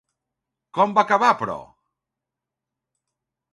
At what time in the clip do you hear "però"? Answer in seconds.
1.43-1.59